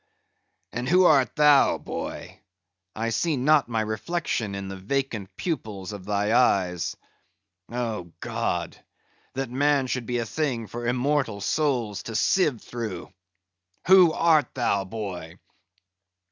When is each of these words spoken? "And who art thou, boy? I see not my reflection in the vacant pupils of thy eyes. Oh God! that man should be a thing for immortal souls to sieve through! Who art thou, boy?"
"And 0.71 0.89
who 0.89 1.05
art 1.05 1.35
thou, 1.35 1.77
boy? 1.77 2.39
I 2.95 3.09
see 3.09 3.37
not 3.37 3.69
my 3.69 3.81
reflection 3.81 4.55
in 4.55 4.67
the 4.67 4.75
vacant 4.75 5.29
pupils 5.37 5.91
of 5.93 6.05
thy 6.05 6.33
eyes. 6.35 6.97
Oh 7.71 8.11
God! 8.19 8.83
that 9.33 9.51
man 9.51 9.85
should 9.85 10.07
be 10.07 10.17
a 10.17 10.25
thing 10.25 10.65
for 10.65 10.87
immortal 10.87 11.39
souls 11.39 12.01
to 12.01 12.15
sieve 12.15 12.61
through! 12.63 13.13
Who 13.85 14.11
art 14.11 14.55
thou, 14.55 14.85
boy?" 14.85 15.37